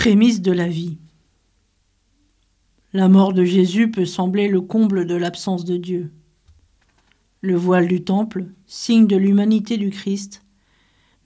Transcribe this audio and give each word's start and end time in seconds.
Prémisse 0.00 0.40
de 0.40 0.50
la 0.50 0.66
vie. 0.66 0.96
La 2.94 3.10
mort 3.10 3.34
de 3.34 3.44
Jésus 3.44 3.90
peut 3.90 4.06
sembler 4.06 4.48
le 4.48 4.62
comble 4.62 5.06
de 5.06 5.14
l'absence 5.14 5.66
de 5.66 5.76
Dieu. 5.76 6.10
Le 7.42 7.54
voile 7.54 7.86
du 7.86 8.02
temple, 8.02 8.46
signe 8.64 9.06
de 9.06 9.16
l'humanité 9.16 9.76
du 9.76 9.90
Christ, 9.90 10.42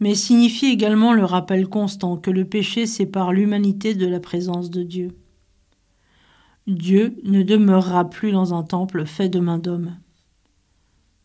mais 0.01 0.17
signifie 0.17 0.67
également 0.67 1.13
le 1.13 1.25
rappel 1.25 1.69
constant 1.69 2.17
que 2.17 2.33
le 2.33 2.47
péché 2.47 2.87
sépare 2.87 3.33
l'humanité 3.33 3.95
de 3.95 4.09
la 4.09 4.19
présence 4.19 4.71
de 4.71 4.83
Dieu. 4.83 5.13
Dieu 6.67 7.15
ne 7.23 7.45
demeurera 7.45 8.11
plus 8.11 8.33
dans 8.33 8.55
un 8.55 8.65
temple 8.65 9.07
fait 9.07 9.29
de 9.29 9.39
main 9.39 9.59
d'homme. 9.59 9.99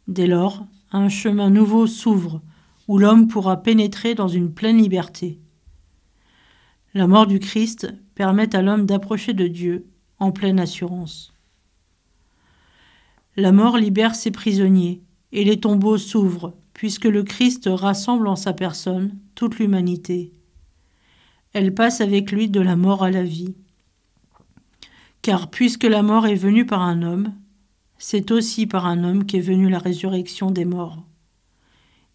Dès 0.07 0.27
lors, 0.27 0.67
un 0.91 1.09
chemin 1.09 1.49
nouveau 1.49 1.87
s'ouvre 1.87 2.43
où 2.87 2.99
l'homme 2.99 3.27
pourra 3.27 3.63
pénétrer 3.63 4.13
dans 4.13 4.27
une 4.27 4.53
pleine 4.53 4.77
liberté. 4.77 5.39
La 6.95 7.05
mort 7.05 7.27
du 7.27 7.39
Christ 7.39 7.93
permet 8.15 8.55
à 8.55 8.63
l'homme 8.63 8.87
d'approcher 8.87 9.33
de 9.33 9.45
Dieu 9.47 9.85
en 10.17 10.31
pleine 10.31 10.59
assurance. 10.59 11.33
La 13.35 13.51
mort 13.51 13.77
libère 13.77 14.15
ses 14.15 14.31
prisonniers 14.31 15.01
et 15.31 15.43
les 15.43 15.59
tombeaux 15.59 15.99
s'ouvrent 15.99 16.55
puisque 16.73 17.05
le 17.05 17.23
Christ 17.23 17.69
rassemble 17.71 18.27
en 18.27 18.35
sa 18.35 18.53
personne 18.53 19.15
toute 19.35 19.59
l'humanité. 19.59 20.33
Elle 21.53 21.75
passe 21.75 22.01
avec 22.01 22.31
lui 22.31 22.49
de 22.49 22.59
la 22.59 22.75
mort 22.75 23.03
à 23.03 23.11
la 23.11 23.23
vie. 23.23 23.53
Car 25.21 25.51
puisque 25.51 25.83
la 25.83 26.01
mort 26.01 26.25
est 26.25 26.35
venue 26.35 26.65
par 26.65 26.81
un 26.81 27.03
homme, 27.03 27.33
c'est 27.99 28.31
aussi 28.31 28.65
par 28.65 28.87
un 28.87 29.03
homme 29.03 29.25
qu'est 29.25 29.39
venue 29.39 29.69
la 29.69 29.79
résurrection 29.79 30.49
des 30.49 30.65
morts. 30.65 31.05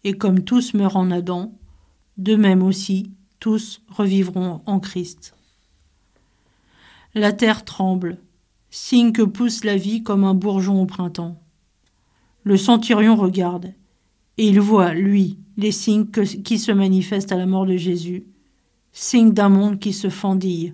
Et 0.03 0.13
comme 0.13 0.43
tous 0.43 0.73
meurent 0.73 0.97
en 0.97 1.11
Adam, 1.11 1.53
de 2.17 2.35
même 2.35 2.63
aussi 2.63 3.11
tous 3.45 3.79
revivront 3.89 4.63
en 4.65 4.79
Christ. 4.79 5.35
La 7.13 7.31
terre 7.31 7.63
tremble, 7.63 8.17
signe 8.71 9.11
que 9.11 9.21
pousse 9.21 9.63
la 9.63 9.77
vie 9.77 10.01
comme 10.01 10.23
un 10.23 10.33
bourgeon 10.33 10.81
au 10.81 10.87
printemps. 10.87 11.39
Le 12.43 12.57
centurion 12.57 13.15
regarde, 13.15 13.75
et 14.39 14.47
il 14.47 14.59
voit, 14.59 14.95
lui, 14.95 15.37
les 15.57 15.71
signes 15.71 16.07
qui 16.07 16.57
se 16.57 16.71
manifestent 16.71 17.31
à 17.31 17.37
la 17.37 17.45
mort 17.45 17.67
de 17.67 17.77
Jésus, 17.77 18.25
signes 18.93 19.31
d'un 19.31 19.49
monde 19.49 19.77
qui 19.77 19.93
se 19.93 20.09
fendille, 20.09 20.73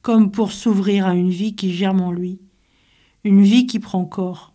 comme 0.00 0.30
pour 0.30 0.52
s'ouvrir 0.52 1.08
à 1.08 1.14
une 1.16 1.30
vie 1.30 1.56
qui 1.56 1.72
germe 1.72 2.02
en 2.02 2.12
lui, 2.12 2.38
une 3.24 3.42
vie 3.42 3.66
qui 3.66 3.80
prend 3.80 4.04
corps. 4.04 4.54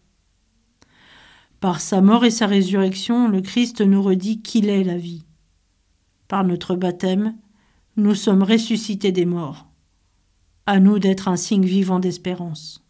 Par 1.59 1.81
sa 1.81 1.99
mort 1.99 2.23
et 2.23 2.31
sa 2.31 2.47
résurrection, 2.47 3.27
le 3.27 3.41
Christ 3.41 3.81
nous 3.81 4.01
redit 4.01 4.41
qu'il 4.41 4.69
est 4.69 4.85
la 4.85 4.95
vie. 4.95 5.25
Par 6.31 6.45
notre 6.45 6.75
baptême, 6.77 7.35
nous 7.97 8.15
sommes 8.15 8.43
ressuscités 8.43 9.11
des 9.11 9.25
morts. 9.25 9.67
À 10.65 10.79
nous 10.79 10.97
d'être 10.97 11.27
un 11.27 11.35
signe 11.35 11.65
vivant 11.65 11.99
d'espérance. 11.99 12.87